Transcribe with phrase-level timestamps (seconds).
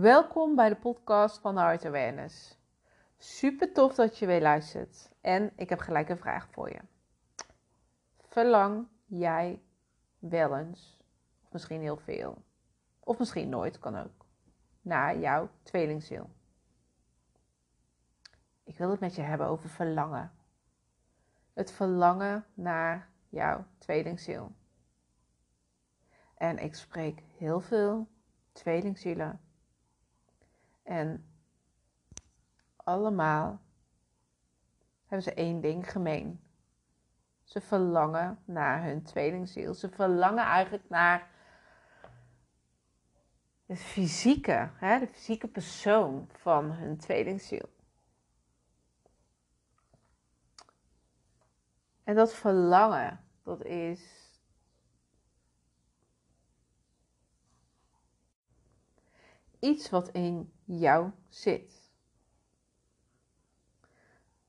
[0.00, 2.58] Welkom bij de podcast van Heart Awareness.
[3.16, 5.10] Super tof dat je weer luistert.
[5.20, 6.78] En ik heb gelijk een vraag voor je.
[8.20, 9.62] Verlang jij
[10.18, 10.98] wel eens,
[11.44, 12.42] of misschien heel veel,
[13.00, 14.26] of misschien nooit, kan ook,
[14.80, 16.30] naar jouw tweelingziel?
[18.64, 20.32] Ik wil het met je hebben over verlangen.
[21.52, 24.52] Het verlangen naar jouw tweelingziel.
[26.34, 28.08] En ik spreek heel veel
[28.52, 29.40] tweelingzielen.
[30.88, 31.32] En
[32.76, 33.60] allemaal
[35.06, 36.42] hebben ze één ding gemeen.
[37.44, 39.74] Ze verlangen naar hun tweelingziel.
[39.74, 41.30] Ze verlangen eigenlijk naar
[43.66, 47.68] het fysieke, hè, de fysieke persoon van hun tweelingziel.
[52.04, 54.32] En dat verlangen, dat is
[59.58, 61.90] iets wat in jou zit.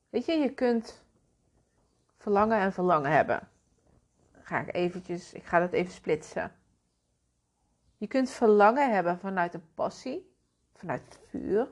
[0.08, 1.04] Weet je, je kunt
[2.16, 3.48] verlangen en verlangen hebben.
[4.32, 6.52] Ga ik eventjes, ik ga dat even splitsen.
[7.96, 10.34] Je kunt verlangen hebben vanuit een passie,
[10.74, 11.68] vanuit het vuur.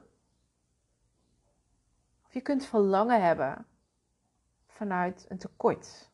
[2.26, 3.66] Of je kunt verlangen hebben
[4.66, 6.10] vanuit een tekort.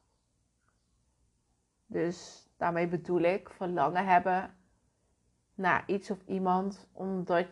[1.86, 4.56] Dus daarmee bedoel ik verlangen hebben
[5.54, 7.46] naar iets of iemand omdat,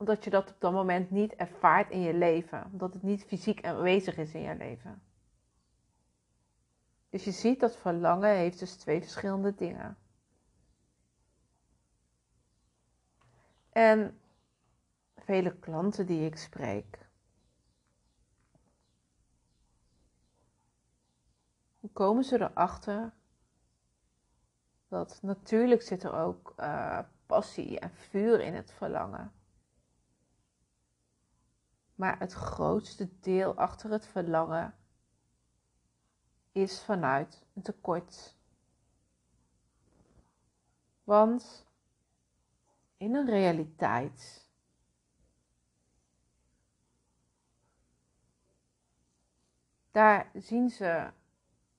[0.00, 2.68] omdat je dat op dat moment niet ervaart in je leven.
[2.72, 5.02] Omdat het niet fysiek aanwezig is in je leven.
[7.08, 9.96] Dus je ziet dat verlangen heeft dus twee verschillende dingen.
[13.72, 14.20] En
[15.16, 17.08] vele klanten die ik spreek,
[21.92, 23.12] komen ze erachter
[24.88, 29.39] dat natuurlijk zit er ook uh, passie en vuur in het verlangen.
[32.00, 34.74] Maar het grootste deel achter het verlangen
[36.52, 38.36] is vanuit een tekort.
[41.04, 41.66] Want
[42.96, 44.48] in een realiteit
[49.90, 51.12] daar zien ze,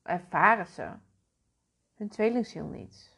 [0.02, 0.94] ervaren ze
[1.96, 3.18] hun tweelingziel niet.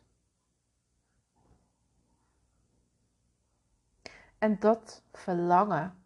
[4.38, 6.03] En dat verlangen,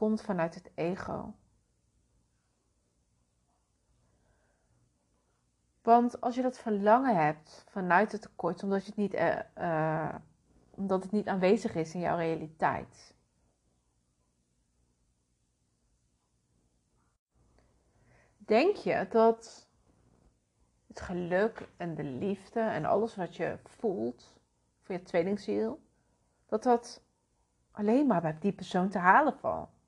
[0.00, 1.34] komt vanuit het ego.
[5.82, 10.14] Want als je dat verlangen hebt vanuit het tekort, omdat, je het niet, uh, uh,
[10.70, 13.14] omdat het niet aanwezig is in jouw realiteit.
[18.36, 19.68] Denk je dat
[20.86, 24.40] het geluk en de liefde en alles wat je voelt
[24.80, 25.80] voor je tweelingziel,
[26.46, 27.02] dat dat
[27.70, 29.79] alleen maar bij die persoon te halen valt.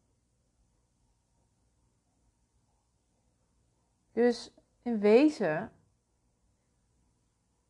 [4.12, 5.72] Dus in wezen,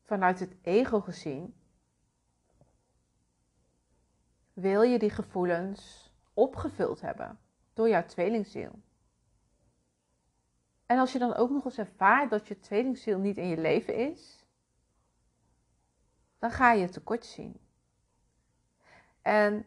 [0.01, 1.55] vanuit het ego gezien,
[4.53, 7.39] wil je die gevoelens opgevuld hebben
[7.73, 8.81] door jouw tweelingziel.
[10.85, 13.95] En als je dan ook nog eens ervaart dat je tweelingziel niet in je leven
[13.95, 14.45] is,
[16.39, 17.59] dan ga je tekort zien.
[19.21, 19.65] En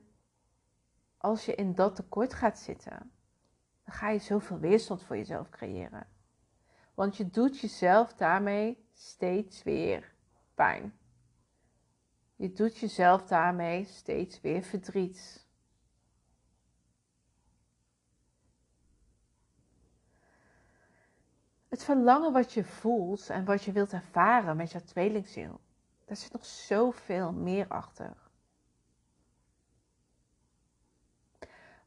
[1.16, 3.12] als je in dat tekort gaat zitten,
[3.84, 6.15] dan ga je zoveel weerstand voor jezelf creëren.
[6.96, 10.14] Want je doet jezelf daarmee steeds weer
[10.54, 10.98] pijn.
[12.36, 15.46] Je doet jezelf daarmee steeds weer verdriet.
[21.68, 25.60] Het verlangen wat je voelt en wat je wilt ervaren met jouw tweelingziel,
[26.04, 28.16] daar zit nog zoveel meer achter.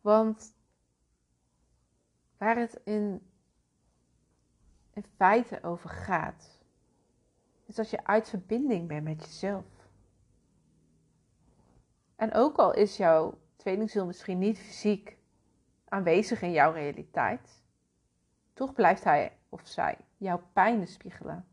[0.01, 0.55] Want
[2.37, 3.28] waar het in,
[4.99, 6.63] in feite over gaat,
[7.65, 9.65] is dat je uit verbinding bent met jezelf.
[12.15, 15.17] En ook al is jouw tweelingziel misschien niet fysiek
[15.85, 17.63] aanwezig in jouw realiteit,
[18.53, 21.47] toch blijft hij of zij jouw pijnen spiegelen.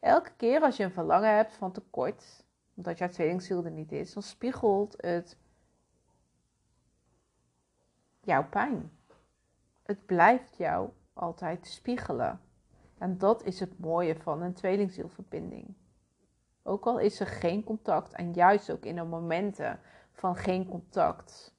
[0.00, 2.44] Elke keer als je een verlangen hebt van tekort,
[2.74, 5.36] omdat jouw tweelingziel er niet is, dan spiegelt het
[8.20, 8.98] jouw pijn.
[9.82, 12.40] Het blijft jou altijd spiegelen.
[12.98, 15.74] En dat is het mooie van een tweelingzielverbinding.
[16.62, 19.80] Ook al is er geen contact, en juist ook in de momenten
[20.12, 21.54] van geen contact,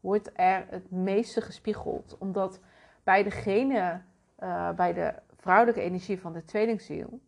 [0.00, 2.18] wordt er het meeste gespiegeld.
[2.18, 2.60] Omdat
[3.04, 4.02] bij degene
[4.38, 7.20] uh, bij de vrouwelijke energie van de tweelingziel,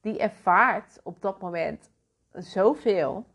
[0.00, 1.90] die ervaart op dat moment
[2.32, 3.26] zoveel.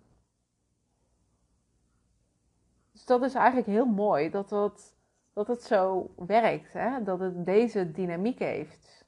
[2.92, 4.97] Dus dat is eigenlijk heel mooi dat, dat,
[5.38, 7.04] dat het zo werkt, hè?
[7.04, 9.06] dat het deze dynamiek heeft.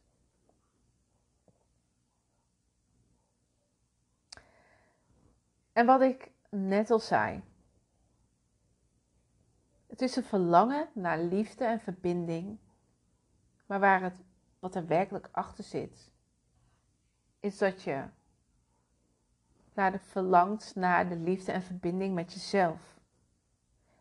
[5.73, 7.43] En wat ik net al zei,
[9.87, 12.57] het is een verlangen naar liefde en verbinding,
[13.65, 14.21] maar waar het,
[14.59, 16.11] wat er werkelijk achter zit,
[17.39, 18.03] is dat je
[19.73, 22.98] naar de verlangt naar de liefde en verbinding met jezelf.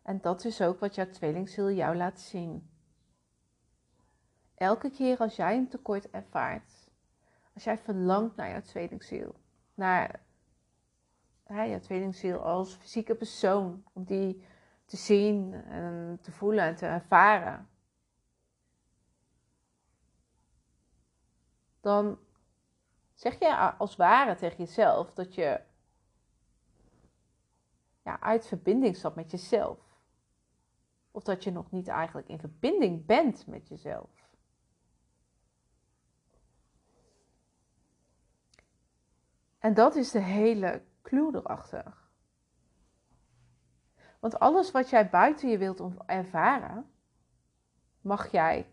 [0.08, 2.70] En dat is ook wat jouw tweelingziel jou laat zien.
[4.54, 6.90] Elke keer als jij een tekort ervaart,
[7.54, 9.34] als jij verlangt naar jouw tweelingziel,
[9.74, 10.20] naar
[11.46, 14.44] jouw tweelingziel als fysieke persoon, om die
[14.84, 17.68] te zien en te voelen en te ervaren,
[21.80, 22.18] dan
[23.14, 25.60] zeg je als ware tegen jezelf dat je
[28.02, 29.87] ja, uit verbinding stapt met jezelf.
[31.18, 34.10] Of dat je nog niet eigenlijk in verbinding bent met jezelf.
[39.58, 41.96] En dat is de hele clue erachter.
[44.18, 46.90] Want alles wat jij buiten je wilt ervaren,
[48.00, 48.72] mag jij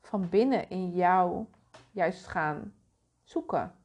[0.00, 1.46] van binnen in jou
[1.90, 2.74] juist gaan
[3.22, 3.81] zoeken.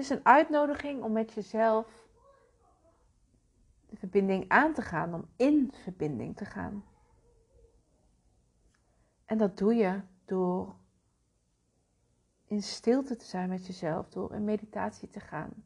[0.00, 2.08] Is een uitnodiging om met jezelf
[3.88, 6.84] de verbinding aan te gaan, om in verbinding te gaan.
[9.24, 10.76] En dat doe je door
[12.46, 15.64] in stilte te zijn met jezelf, door in meditatie te gaan,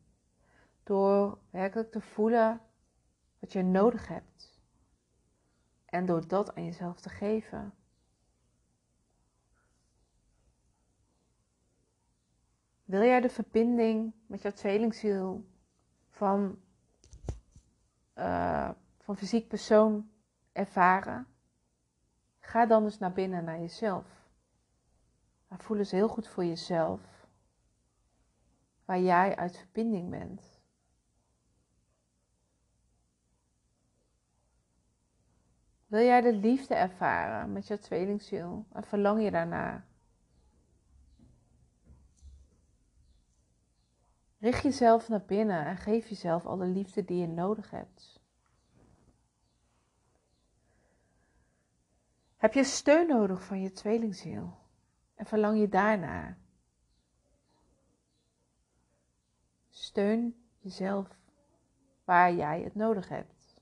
[0.82, 2.60] door werkelijk te voelen
[3.38, 4.60] wat je nodig hebt
[5.84, 7.74] en door dat aan jezelf te geven.
[12.84, 15.44] Wil jij de verbinding met jouw tweelingziel
[16.08, 16.58] van,
[18.18, 20.10] uh, van fysiek persoon
[20.52, 21.26] ervaren?
[22.40, 24.22] Ga dan eens naar binnen, naar jezelf.
[25.56, 27.00] Voel eens heel goed voor jezelf
[28.84, 30.60] waar jij uit verbinding bent.
[35.86, 39.84] Wil jij de liefde ervaren met jouw tweelingziel en verlang je daarna?
[44.44, 48.20] Richt jezelf naar binnen en geef jezelf alle liefde die je nodig hebt.
[52.36, 54.56] Heb je steun nodig van je tweelingziel
[55.14, 56.38] en verlang je daarnaar?
[59.68, 61.08] Steun jezelf
[62.04, 63.54] waar jij het nodig hebt.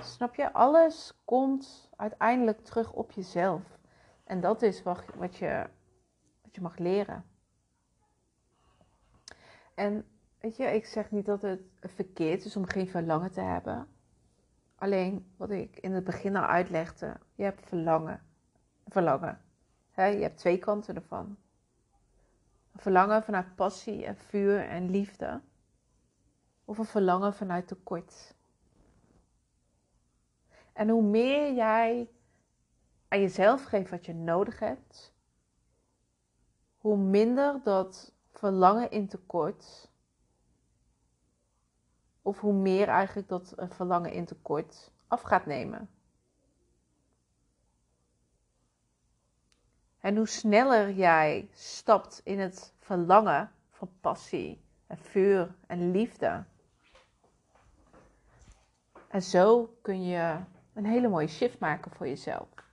[0.00, 0.52] Snap je?
[0.52, 3.78] Alles komt uiteindelijk terug op jezelf.
[4.24, 5.70] En dat is wat, je,
[6.42, 7.24] wat je mag leren.
[9.78, 10.04] En
[10.40, 13.88] weet je, ik zeg niet dat het verkeerd is om geen verlangen te hebben.
[14.74, 18.22] Alleen wat ik in het begin al uitlegde, je hebt verlangen.
[18.86, 19.40] Verlangen.
[19.94, 21.36] je hebt twee kanten ervan.
[22.74, 25.40] verlangen vanuit passie en vuur en liefde.
[26.64, 28.34] Of een verlangen vanuit tekort.
[30.72, 32.10] En hoe meer jij
[33.08, 35.14] aan jezelf geeft wat je nodig hebt,
[36.78, 39.90] hoe minder dat verlangen in tekort.
[42.22, 45.90] Of hoe meer eigenlijk dat verlangen in tekort af gaat nemen.
[50.00, 56.44] En hoe sneller jij stapt in het verlangen van passie en vuur en liefde.
[59.08, 60.38] En zo kun je
[60.74, 62.67] een hele mooie shift maken voor jezelf.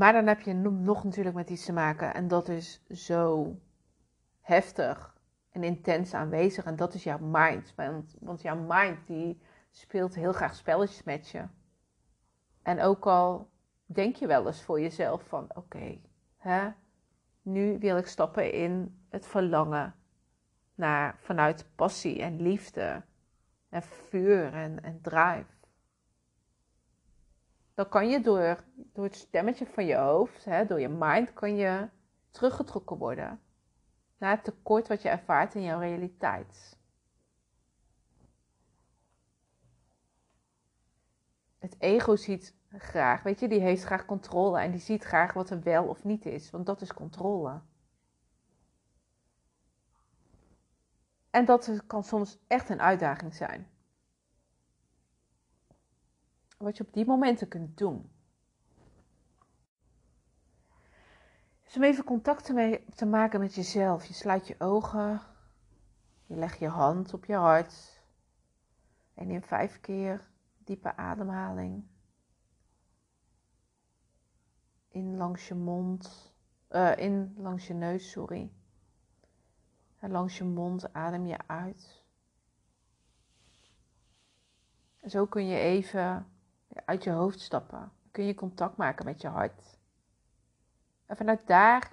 [0.00, 3.56] Maar dan heb je nog natuurlijk met iets te maken en dat is zo
[4.40, 5.16] heftig
[5.50, 7.72] en intens aanwezig en dat is jouw mind.
[7.76, 9.40] Want, want jouw mind die
[9.70, 11.44] speelt heel graag spelletjes met je.
[12.62, 13.50] En ook al
[13.84, 15.98] denk je wel eens voor jezelf van oké,
[17.42, 19.94] nu wil ik stappen in het verlangen
[20.74, 23.02] naar vanuit passie en liefde
[23.68, 25.59] en vuur en, en drive
[27.80, 31.56] dan kan je door, door het stemmetje van je hoofd, hè, door je mind, kan
[31.56, 31.88] je
[32.30, 33.40] teruggetrokken worden
[34.18, 36.78] naar het tekort wat je ervaart in jouw realiteit.
[41.58, 45.50] Het ego ziet graag, weet je, die heeft graag controle en die ziet graag wat
[45.50, 47.60] er wel of niet is, want dat is controle.
[51.30, 53.69] En dat kan soms echt een uitdaging zijn
[56.60, 58.10] wat je op die momenten kunt doen.
[61.64, 62.44] Dus om even contact
[62.94, 64.04] te, maken met jezelf.
[64.04, 65.20] Je sluit je ogen.
[66.26, 68.02] Je legt je hand op je hart.
[69.14, 71.84] En in vijf keer diepe ademhaling.
[74.88, 76.34] In langs je mond.
[76.70, 78.52] Uh, in langs je neus, sorry.
[79.98, 82.04] En langs je mond adem je uit.
[85.00, 86.26] En zo kun je even
[86.84, 87.92] uit je hoofd stappen.
[88.10, 89.78] Kun je contact maken met je hart.
[91.06, 91.92] En vanuit daar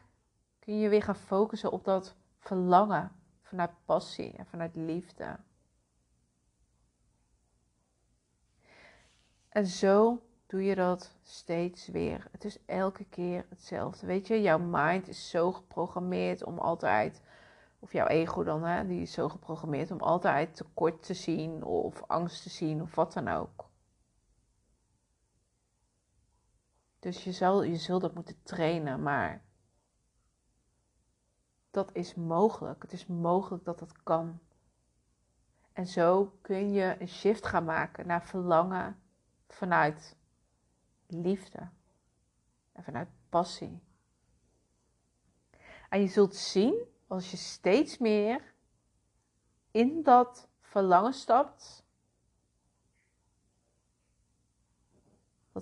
[0.60, 3.12] kun je weer gaan focussen op dat verlangen.
[3.42, 5.40] Vanuit passie en vanuit liefde.
[9.50, 12.28] En zo doe je dat steeds weer.
[12.32, 14.08] Het is elke keer hetzelfde.
[14.08, 17.22] Weet je, jouw mind is zo geprogrammeerd om altijd,
[17.80, 22.04] of jouw ego dan, hè, die is zo geprogrammeerd om altijd tekort te zien of
[22.08, 23.67] angst te zien of wat dan ook.
[27.08, 29.44] Dus je, zal, je zult dat moeten trainen, maar
[31.72, 32.82] dat is mogelijk.
[32.82, 34.40] Het is mogelijk dat dat kan.
[35.74, 39.02] En zo kun je een shift gaan maken naar verlangen
[39.48, 40.16] vanuit
[41.06, 41.70] liefde
[42.72, 43.82] en vanuit passie.
[45.90, 48.54] En je zult zien als je steeds meer
[49.72, 51.86] in dat verlangen stapt,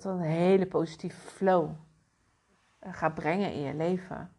[0.02, 1.70] dat een hele positieve flow
[2.80, 4.30] gaat brengen in je leven.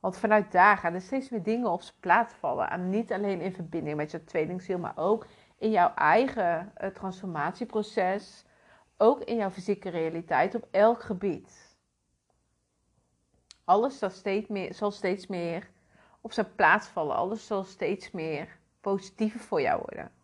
[0.00, 2.70] Want vanuit daar gaan er steeds meer dingen op zijn plaats vallen.
[2.70, 5.26] En niet alleen in verbinding met je tweelingziel, maar ook
[5.58, 8.44] in jouw eigen uh, transformatieproces,
[8.96, 11.76] ook in jouw fysieke realiteit op elk gebied.
[13.64, 15.70] Alles zal steeds meer, zal steeds meer
[16.20, 17.16] op zijn plaats vallen.
[17.16, 20.15] Alles zal steeds meer positiever voor jou worden.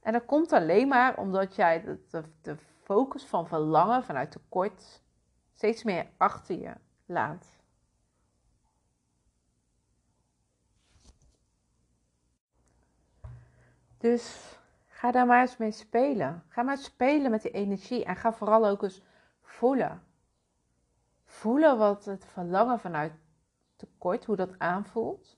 [0.00, 5.02] En dat komt alleen maar omdat jij de, de, focus van verlangen vanuit tekort
[5.52, 6.72] steeds meer achter je
[7.06, 7.46] laat.
[13.98, 16.44] Dus ga daar maar eens mee spelen.
[16.48, 19.02] Ga maar spelen met die energie en ga vooral ook eens
[19.42, 20.02] voelen.
[21.24, 23.12] Voelen wat het verlangen vanuit
[23.76, 25.36] tekort, hoe dat aanvoelt.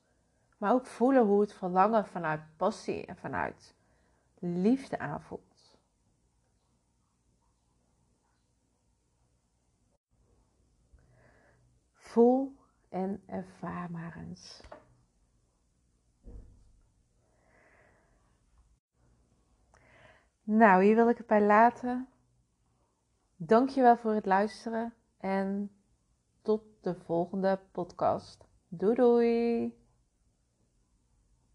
[0.58, 3.74] Maar ook voelen hoe het verlangen vanuit passie en vanuit
[4.40, 5.78] liefde aanvoelt.
[11.94, 12.56] Voel
[12.88, 14.62] en ervaar maar eens.
[20.42, 22.08] Nou, hier wil ik het bij laten.
[23.36, 25.70] Dankjewel voor het luisteren en
[26.42, 28.48] tot de volgende podcast.
[28.68, 29.79] Doei doei!